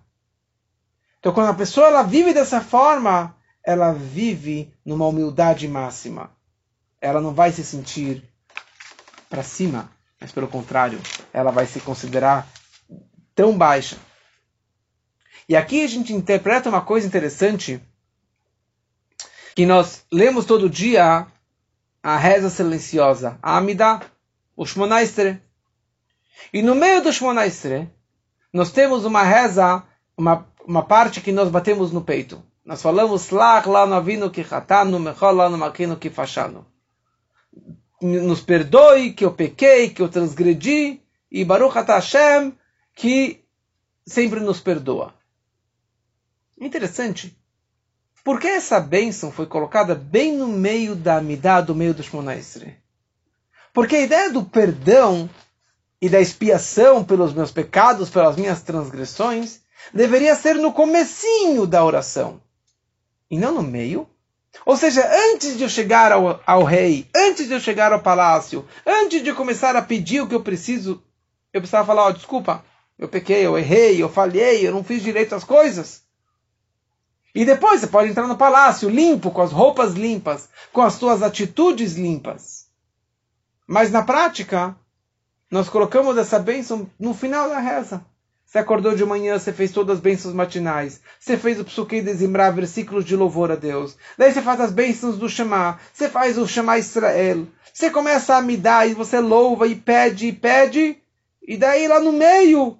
[1.20, 6.30] Então, quando a pessoa ela vive dessa forma, ela vive numa humildade máxima.
[7.02, 8.24] Ela não vai se sentir
[9.28, 9.90] para cima,
[10.22, 11.02] mas pelo contrário,
[11.34, 12.48] ela vai se considerar
[13.36, 13.98] tão baixa.
[15.48, 17.80] E aqui a gente interpreta uma coisa interessante
[19.54, 21.28] que nós lemos todo dia
[22.02, 24.02] a reza silenciosa, a Amida,
[24.56, 25.40] o Shmonaistre.
[26.52, 27.90] E no meio do Shmonaistre,
[28.52, 29.84] nós temos uma reza,
[30.18, 32.44] uma uma parte que nós batemos no peito.
[32.66, 36.66] Nós falamos Lach lá no avino que chatano, mechol lá no makino que fachano.
[38.02, 41.00] Nos perdoe que eu pequei, que eu transgredi,
[41.32, 42.54] e Baruch Hashem
[42.96, 43.44] que
[44.08, 45.14] sempre nos perdoa.
[46.60, 47.38] Interessante.
[48.24, 52.76] Por que essa bênção foi colocada bem no meio da Amidah, do meio do Shmonaisre?
[53.72, 55.30] Porque a ideia do perdão
[56.02, 59.60] e da expiação pelos meus pecados, pelas minhas transgressões,
[59.94, 62.42] deveria ser no comecinho da oração
[63.30, 64.10] e não no meio.
[64.66, 68.66] Ou seja, antes de eu chegar ao, ao rei, antes de eu chegar ao palácio,
[68.86, 71.04] antes de eu começar a pedir o que eu preciso,
[71.52, 72.64] eu precisava falar: oh, desculpa,
[72.98, 76.04] eu pequei, eu errei, eu falhei, eu não fiz direito as coisas.
[77.34, 81.22] E depois você pode entrar no palácio limpo, com as roupas limpas, com as suas
[81.22, 82.68] atitudes limpas.
[83.68, 84.76] Mas na prática,
[85.52, 88.06] nós colocamos essa bênção no final da reza.
[88.46, 91.02] Você acordou de manhã, você fez todas as bênçãos matinais.
[91.20, 92.14] Você fez o Psuquei de
[92.54, 93.98] versículos de louvor a Deus.
[94.18, 95.78] Daí você faz as bênçãos do Shema.
[95.92, 97.48] Você faz o Shema Israel.
[97.74, 100.98] Você começa a me dar e você louva e pede e pede.
[101.46, 102.80] E daí lá no meio,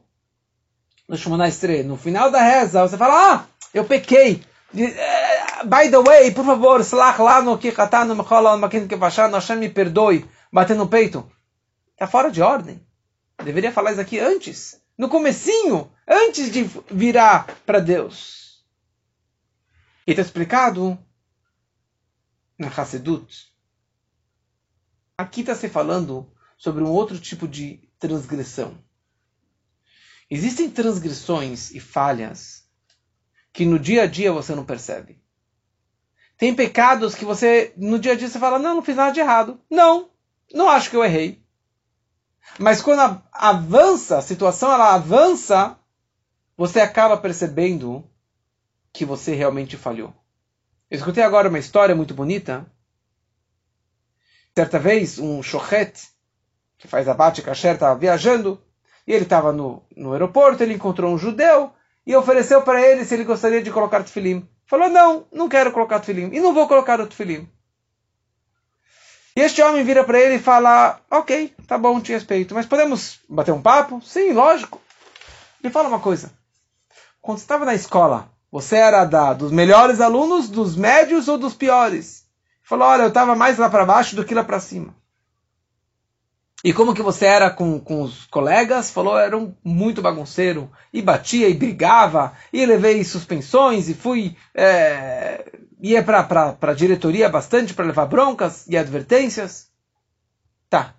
[1.08, 4.44] no Shema Israel, no final da reza, você fala, ah, eu pequei.
[4.76, 9.70] Eh, by the way, por favor, slach lá no Kikatano, Mechola, Makin Kevashano, Hashem me
[9.70, 11.30] perdoe, batendo no peito.
[11.94, 12.86] Está fora de ordem.
[13.44, 18.64] Deveria falar isso aqui antes no comecinho, antes de virar para Deus.
[20.08, 20.98] E está explicado
[22.58, 23.54] na Hassedut.
[25.18, 28.78] Aqui está se falando sobre um outro tipo de transgressão.
[30.30, 32.66] Existem transgressões e falhas
[33.54, 35.22] que no dia a dia você não percebe.
[36.38, 39.22] Tem pecados que você, no dia a dia, você fala, não, não fiz nada de
[39.22, 39.62] errado.
[39.70, 40.10] Não,
[40.54, 41.42] não acho que eu errei.
[42.60, 45.80] Mas quando avança, a situação ela avança,
[46.58, 48.04] você acaba percebendo
[48.92, 50.14] que você realmente falhou.
[50.90, 52.66] Eu escutei agora uma história muito bonita.
[54.56, 56.10] Certa vez, um shochet,
[56.78, 58.62] que faz abate kasher, estava viajando,
[59.08, 61.72] e ele estava no, no aeroporto, ele encontrou um judeu,
[62.06, 64.48] e ofereceu para ele se ele gostaria de colocar tefilim.
[64.66, 67.48] Falou, não, não quero colocar tefilim, e não vou colocar o tefilim.
[69.36, 73.20] E este homem vira para ele e fala, ok, tá bom, te respeito, mas podemos
[73.28, 74.02] bater um papo?
[74.02, 74.82] Sim, lógico.
[75.62, 76.32] Ele fala uma coisa.
[77.22, 81.54] Quando você estava na escola, você era da, dos melhores alunos, dos médios ou dos
[81.54, 82.20] piores?
[82.20, 84.96] Ele falou, olha, eu estava mais lá para baixo do que lá para cima.
[86.66, 88.90] E como que você era com, com os colegas?
[88.90, 90.72] Falou, era um muito bagunceiro.
[90.92, 94.36] E batia, e brigava, e levei suspensões, e fui...
[94.52, 99.70] É, ia para a diretoria bastante para levar broncas e advertências.
[100.68, 100.96] Tá.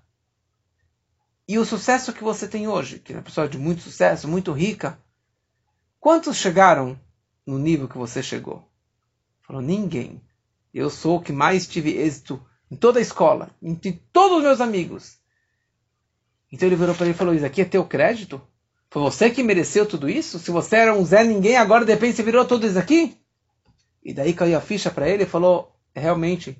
[1.48, 4.52] E o sucesso que você tem hoje, que é uma pessoa de muito sucesso, muito
[4.52, 4.96] rica,
[5.98, 6.96] quantos chegaram
[7.44, 8.70] no nível que você chegou?
[9.40, 10.22] Falou, ninguém.
[10.72, 14.60] Eu sou o que mais tive êxito em toda a escola, entre todos os meus
[14.60, 15.25] amigos.
[16.56, 18.40] Então ele virou para ele e falou: Isso aqui é teu crédito?
[18.88, 20.38] Foi você que mereceu tudo isso?
[20.38, 23.14] Se você era um Zé Ninguém, agora de repente você virou tudo isso aqui?
[24.02, 26.56] E daí caiu a ficha para ele e falou: Realmente,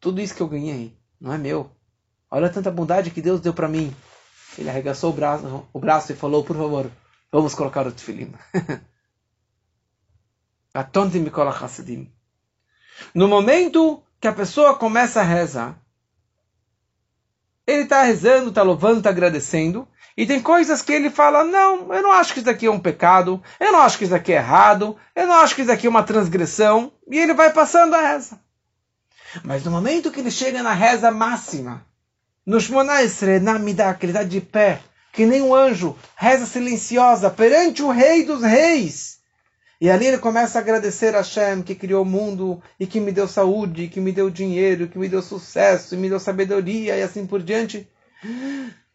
[0.00, 1.70] tudo isso que eu ganhei não é meu.
[2.28, 3.94] Olha tanta bondade que Deus deu para mim.
[4.58, 6.90] Ele arregaçou o braço, o braço e falou: Por favor,
[7.30, 8.32] vamos colocar o tefilim.
[13.14, 15.80] No momento que a pessoa começa a rezar,
[17.66, 19.88] ele está rezando, está louvando, está agradecendo.
[20.16, 22.80] E tem coisas que ele fala: não, eu não acho que isso aqui é um
[22.80, 25.86] pecado, eu não acho que isso aqui é errado, eu não acho que isso aqui
[25.86, 26.92] é uma transgressão.
[27.10, 28.40] E ele vai passando a reza.
[29.44, 31.84] Mas no momento que ele chega na reza máxima,
[32.46, 34.80] no Shmona Esre, na Midah, que ele está de pé,
[35.12, 39.15] que nem um anjo, reza silenciosa perante o Rei dos Reis.
[39.80, 43.12] E ali ele começa a agradecer a Hashem que criou o mundo e que me
[43.12, 47.02] deu saúde, que me deu dinheiro, que me deu sucesso, e me deu sabedoria e
[47.02, 47.86] assim por diante.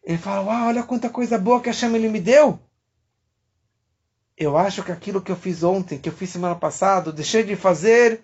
[0.02, 2.58] Ele fala: Uau, olha quanta coisa boa que a Hashem ele me deu.
[4.36, 7.54] Eu acho que aquilo que eu fiz ontem, que eu fiz semana passada, deixei de
[7.54, 8.20] fazer,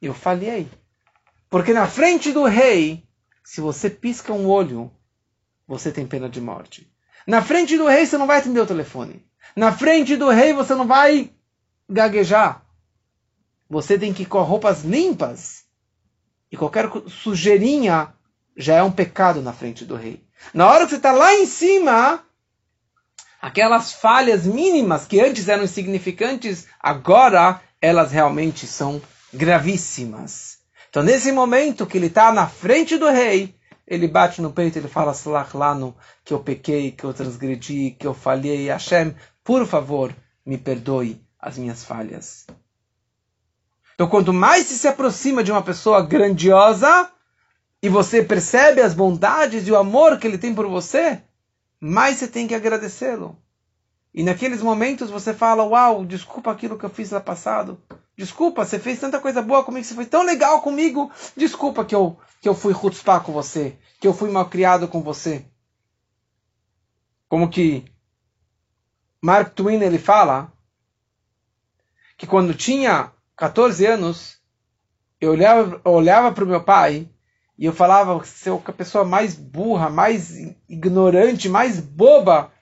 [0.00, 0.68] eu falhei.
[1.50, 3.06] Porque na frente do rei,
[3.44, 4.90] se você pisca um olho,
[5.68, 6.90] você tem pena de morte.
[7.26, 9.22] Na frente do rei, você não vai atender o telefone.
[9.54, 11.30] Na frente do rei, você não vai
[11.92, 12.62] gaguejar.
[13.68, 15.64] Você tem que ir com roupas limpas.
[16.50, 18.12] E qualquer sujeirinha
[18.56, 20.22] já é um pecado na frente do rei.
[20.52, 22.22] Na hora que você está lá em cima,
[23.40, 29.00] aquelas falhas mínimas que antes eram insignificantes, agora elas realmente são
[29.32, 30.58] gravíssimas.
[30.90, 33.54] Então, nesse momento que ele está na frente do rei,
[33.86, 38.12] ele bate no peito, ele fala, Slachlano, que eu pequei, que eu transgredi, que eu
[38.12, 38.68] falhei.
[38.68, 42.46] Hashem, por favor, me perdoe as minhas falhas.
[43.94, 47.10] Então, quanto mais se se aproxima de uma pessoa grandiosa
[47.82, 51.20] e você percebe as bondades e o amor que ele tem por você,
[51.80, 53.36] mais você tem que agradecê-lo.
[54.14, 57.82] E naqueles momentos você fala: Uau, desculpa aquilo que eu fiz lá passado.
[58.16, 61.10] Desculpa, você fez tanta coisa boa comigo, você foi tão legal comigo.
[61.36, 65.02] Desculpa que eu, que eu fui chutzpah com você, que eu fui mal criado com
[65.02, 65.44] você.
[67.28, 67.84] Como que
[69.20, 70.51] Mark Twain ele fala
[72.22, 74.38] que quando tinha 14 anos,
[75.20, 77.08] eu olhava, olhava para o meu pai
[77.58, 80.30] e eu falava que eu a pessoa mais burra, mais
[80.68, 82.52] ignorante, mais boba,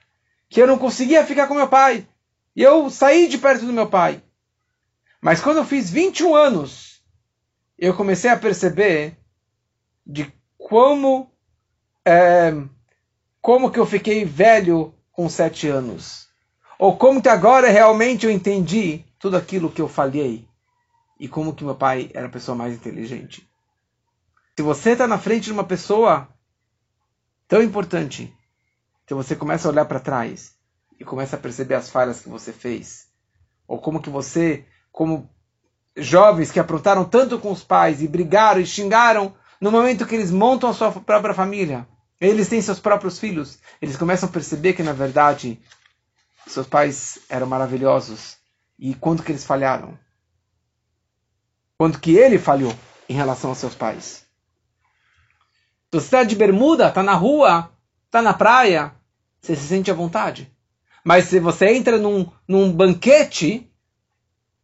[0.49, 2.07] que eu não conseguia ficar com meu pai.
[2.55, 4.23] E eu saí de perto do meu pai.
[5.21, 7.03] Mas quando eu fiz 21 anos,
[7.77, 9.15] eu comecei a perceber
[10.03, 11.31] de como
[12.03, 12.51] é,
[13.39, 16.30] como que eu fiquei velho com 7 anos.
[16.81, 20.47] Ou como que agora realmente eu entendi tudo aquilo que eu falhei
[21.19, 23.47] e como que meu pai era a pessoa mais inteligente.
[24.57, 26.27] Se você está na frente de uma pessoa
[27.47, 28.35] tão importante,
[29.05, 30.55] então você começa a olhar para trás
[30.99, 33.05] e começa a perceber as falhas que você fez,
[33.67, 35.29] ou como que você, como
[35.95, 40.31] jovens que aprontaram tanto com os pais e brigaram e xingaram, no momento que eles
[40.31, 41.87] montam a sua própria família,
[42.19, 45.61] eles têm seus próprios filhos, eles começam a perceber que na verdade
[46.47, 48.37] seus pais eram maravilhosos
[48.77, 49.97] e quanto que eles falharam.
[51.77, 52.73] Quanto que ele falhou
[53.07, 54.25] em relação aos seus pais.
[55.91, 57.71] Você está de bermuda, está na rua,
[58.05, 58.93] está na praia,
[59.41, 60.51] você se sente à vontade.
[61.03, 63.69] Mas se você entra num, num banquete,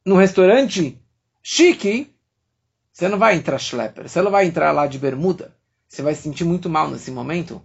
[0.05, 1.01] num restaurante
[1.43, 2.13] chique,
[2.91, 5.55] Você não vai entrar schlepper, você não vai entrar lá de bermuda.
[5.87, 7.61] Você vai se sentir muito mal nesse momento,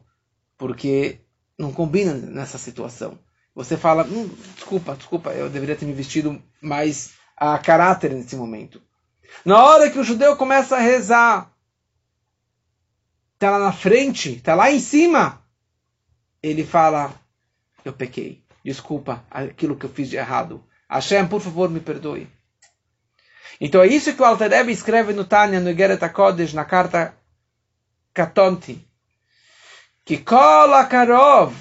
[0.59, 1.21] porque
[1.59, 3.19] não combina nessa situação.
[3.55, 8.81] Você fala, hum, desculpa, desculpa, eu deveria ter me vestido mais a caráter nesse momento.
[9.45, 11.53] Na hora que o judeu começa a rezar,
[13.35, 15.43] está lá na frente, está lá em cima,
[16.43, 17.13] ele fala,
[17.85, 20.65] eu pequei, desculpa aquilo que eu fiz de errado.
[20.89, 22.29] Hashem, por favor, me perdoe.
[23.61, 27.17] Então é isso que o Alter Rebbe escreve no Tânia, no Igeret HaKodesh, na carta
[28.13, 28.87] Katonti.
[30.05, 31.55] Que Kol Karov,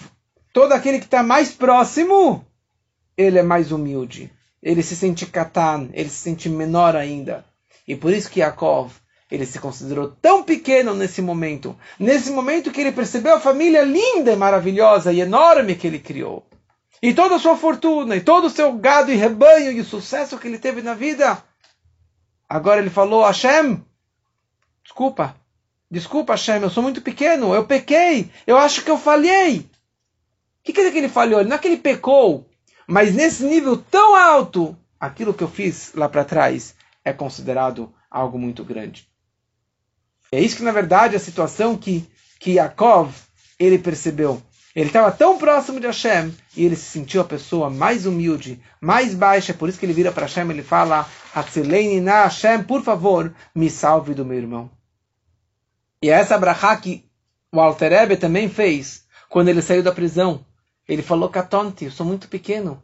[0.54, 2.46] todo aquele que está mais próximo,
[3.18, 4.32] ele é mais humilde.
[4.62, 7.44] Ele se sente katan, ele se sente menor ainda.
[7.88, 8.92] E por isso que Yaakov,
[9.30, 11.76] ele se considerou tão pequeno nesse momento.
[12.00, 16.46] Nesse momento que ele percebeu a família linda maravilhosa e enorme que ele criou.
[17.02, 20.38] E toda a sua fortuna, e todo o seu gado e rebanho, e o sucesso
[20.38, 21.42] que ele teve na vida.
[22.48, 23.84] Agora ele falou, Hashem,
[24.84, 25.36] desculpa,
[25.90, 29.71] desculpa Hashem, eu sou muito pequeno, eu pequei, eu acho que eu falhei.
[30.64, 31.44] Que quer dizer que ele falhou?
[31.44, 32.48] Não é que ele pecou,
[32.88, 38.38] mas nesse nível tão alto, aquilo que eu fiz lá para trás é considerado algo
[38.38, 39.08] muito grande.
[40.32, 42.08] É isso que, na verdade, a situação que,
[42.40, 43.14] que Yaakov,
[43.60, 44.42] ele percebeu.
[44.74, 49.14] Ele estava tão próximo de Hashem e ele se sentiu a pessoa mais humilde, mais
[49.14, 49.54] baixa.
[49.54, 51.06] Por isso que ele vira para Hashem e ele fala:
[52.02, 54.70] na Hashem, por favor, me salve do meu irmão.
[56.02, 57.06] E é essa brachá que
[57.52, 60.46] o Alter também fez quando ele saiu da prisão.
[60.92, 62.84] Ele falou: Katonti, eu sou muito pequeno.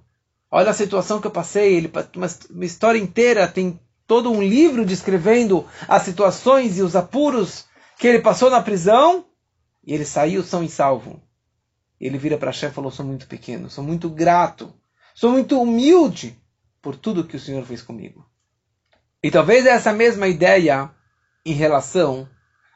[0.50, 1.76] Olha a situação que eu passei.
[1.76, 3.78] Ele, uma, uma história inteira tem
[4.08, 7.66] todo um livro descrevendo as situações e os apuros
[8.00, 9.26] que ele passou na prisão,
[9.86, 11.22] e ele saiu são e salvo.
[12.00, 14.74] Ele vira para chefe e falou: Sou muito pequeno, sou muito grato,
[15.14, 16.42] sou muito humilde
[16.82, 18.26] por tudo que o Senhor fez comigo.
[19.22, 20.90] E talvez essa mesma ideia
[21.46, 22.26] em relação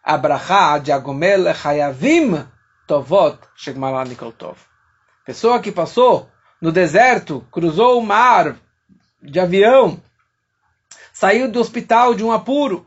[0.04, 2.46] a Brachá de Hayavim
[2.86, 4.04] Tovot Shegmalá
[4.38, 4.71] Tov.
[5.26, 6.30] Pessoa que passou
[6.62, 8.58] no deserto, cruzou o mar
[9.22, 10.02] de avião,
[11.14, 12.86] saiu do hospital de um apuro,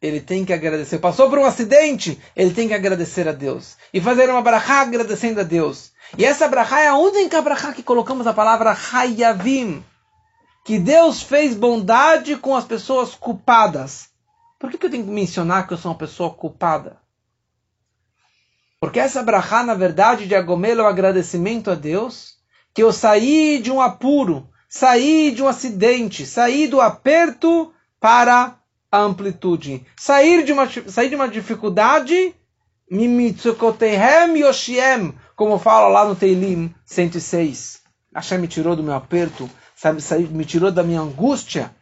[0.00, 0.98] ele tem que agradecer.
[0.98, 3.76] Passou por um acidente, ele tem que agradecer a Deus.
[3.92, 5.92] E fazer uma brachá agradecendo a Deus.
[6.16, 9.84] E essa brachá é a única brachá que colocamos a palavra hayavim.
[10.64, 14.08] Que Deus fez bondade com as pessoas culpadas.
[14.58, 16.98] Por que, que eu tenho que mencionar que eu sou uma pessoa culpada?
[18.86, 22.36] Porque essa brachá, na verdade, de Agomelo é o agradecimento a Deus
[22.72, 28.56] que eu saí de um apuro, sair de um acidente, sair do aperto para
[28.88, 32.32] a amplitude, sair de uma, sair de uma dificuldade,
[32.88, 37.80] mimitsukotehem yoshiem, como fala lá no Teilim 106.
[38.14, 41.74] Hashem me tirou do meu aperto, sabe, me tirou da minha angústia,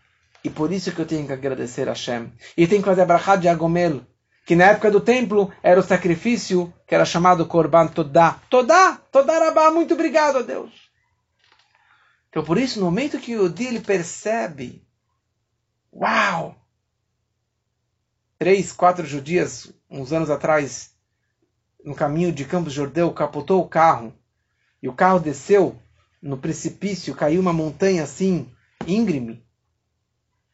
[0.42, 2.32] e por isso que eu tenho que agradecer a Hashem.
[2.56, 4.00] E tenho que fazer a brachá de Agomel,
[4.44, 8.40] que na época do templo era o sacrifício que era chamado Korban Todá.
[8.50, 10.70] Todá, Todá Rabá, muito obrigado a Deus.
[12.28, 14.84] Então, por isso, no momento que o Yodi ele percebe,
[15.92, 16.56] uau!
[18.38, 20.90] Três, quatro judias, uns anos atrás,
[21.84, 24.12] no caminho de Campos Jordão, capotou o carro
[24.82, 25.80] e o carro desceu
[26.20, 28.50] no precipício, caiu uma montanha assim,
[28.86, 29.42] íngreme,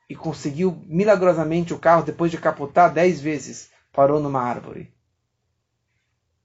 [0.09, 4.93] e conseguiu milagrosamente o carro, depois de capotar dez vezes, parou numa árvore.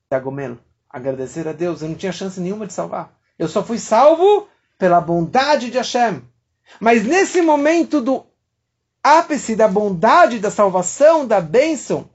[0.09, 3.17] Agomelo, agradecer a Deus, eu não tinha chance nenhuma de salvar.
[3.37, 6.21] Eu só fui salvo pela bondade de Hashem.
[6.79, 8.25] Mas nesse momento do
[9.03, 12.09] ápice da bondade, da salvação, da bênção,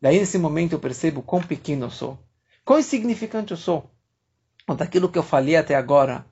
[0.00, 2.18] daí nesse momento eu percebo quão pequeno eu sou,
[2.64, 3.90] quão insignificante eu sou.
[4.76, 6.24] Daquilo que eu falei até agora,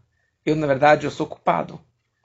[0.46, 1.80] eu na verdade eu sou culpado.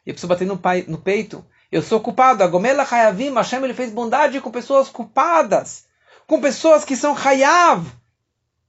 [0.06, 1.44] Eu preciso bater no, pai, no peito.
[1.76, 2.42] Eu sou culpado.
[2.42, 5.84] A Gomela Hayavim, Hashem ele fez bondade com pessoas culpadas,
[6.26, 7.86] com pessoas que são Hayav.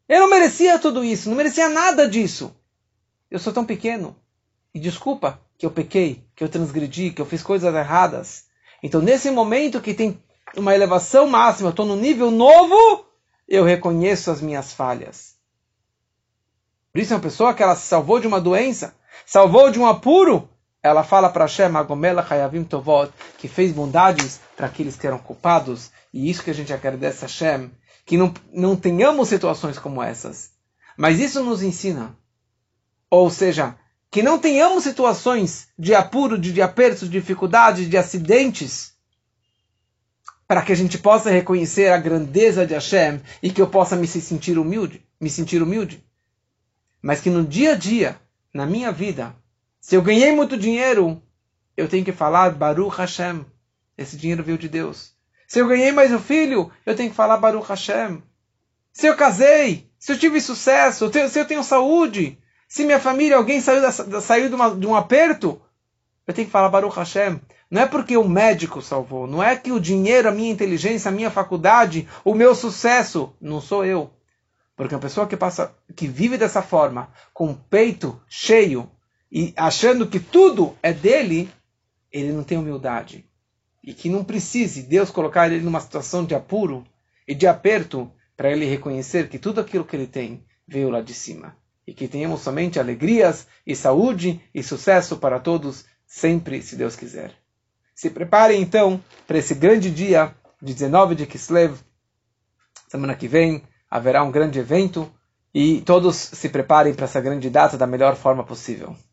[0.08, 2.52] Eu não merecia tudo isso, não merecia nada disso.
[3.30, 4.16] Eu sou tão pequeno.
[4.74, 8.46] E desculpa que eu pequei, que eu transgredi, que eu fiz coisas erradas.
[8.82, 10.20] Então, nesse momento que tem
[10.56, 13.06] uma elevação máxima, eu estou no nível novo,
[13.46, 15.36] eu reconheço as minhas falhas.
[16.92, 20.50] Por isso, uma pessoa que ela se salvou de uma doença, salvou de um apuro,
[20.86, 25.90] ela fala para Hashem, Agomela Hayavim Tovot, que fez bondades para aqueles que eram culpados,
[26.12, 27.70] e isso que a gente agradece a Hashem,
[28.04, 30.50] que não, não tenhamos situações como essas.
[30.96, 32.16] Mas isso nos ensina
[33.10, 33.76] ou seja,
[34.10, 38.94] que não tenhamos situações de apuro, de, de apertos, de dificuldades, de acidentes,
[40.46, 44.06] para que a gente possa reconhecer a grandeza de Hashem e que eu possa me
[44.06, 46.04] sentir humilde, me sentir humilde.
[47.02, 48.20] Mas que no dia a dia,
[48.54, 49.34] na minha vida,
[49.86, 51.22] se eu ganhei muito dinheiro,
[51.76, 53.46] eu tenho que falar Baruch Hashem.
[53.96, 55.12] esse dinheiro veio de Deus.
[55.46, 58.20] Se eu ganhei mais um filho, eu tenho que falar Baruch Hashem.
[58.92, 63.60] Se eu casei, se eu tive sucesso, se eu tenho saúde, se minha família, alguém
[63.60, 65.62] saiu, da, saiu de, uma, de, um aperto,
[66.26, 67.40] eu tenho que falar Baruch Hashem.
[67.70, 71.14] Não é porque o médico salvou, não é que o dinheiro, a minha inteligência, a
[71.14, 74.10] minha faculdade, o meu sucesso, não sou eu.
[74.74, 78.90] Porque uma pessoa que passa, que vive dessa forma, com o peito cheio
[79.30, 81.50] e achando que tudo é dele,
[82.10, 83.24] ele não tem humildade.
[83.82, 86.84] E que não precise Deus colocar ele numa situação de apuro
[87.26, 91.14] e de aperto para ele reconhecer que tudo aquilo que ele tem veio lá de
[91.14, 91.56] cima.
[91.86, 97.32] E que tenhamos somente alegrias e saúde e sucesso para todos, sempre, se Deus quiser.
[97.94, 101.78] Se preparem então para esse grande dia de 19 de Kislev.
[102.88, 105.10] Semana que vem haverá um grande evento
[105.54, 108.96] e todos se preparem para essa grande data da melhor forma possível.